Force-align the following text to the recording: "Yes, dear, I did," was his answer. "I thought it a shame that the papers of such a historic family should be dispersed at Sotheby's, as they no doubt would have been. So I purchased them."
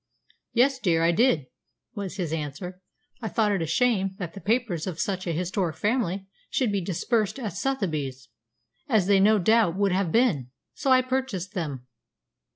"Yes, 0.53 0.79
dear, 0.79 1.03
I 1.03 1.11
did," 1.11 1.45
was 1.93 2.15
his 2.17 2.33
answer. 2.33 2.81
"I 3.21 3.27
thought 3.27 3.51
it 3.51 3.61
a 3.61 3.67
shame 3.67 4.15
that 4.17 4.33
the 4.33 4.41
papers 4.41 4.87
of 4.87 4.99
such 4.99 5.27
a 5.27 5.31
historic 5.31 5.75
family 5.77 6.25
should 6.49 6.71
be 6.71 6.81
dispersed 6.81 7.37
at 7.37 7.53
Sotheby's, 7.53 8.27
as 8.89 9.05
they 9.05 9.19
no 9.19 9.37
doubt 9.37 9.75
would 9.75 9.91
have 9.91 10.11
been. 10.11 10.49
So 10.73 10.91
I 10.91 11.03
purchased 11.03 11.53
them." 11.53 11.85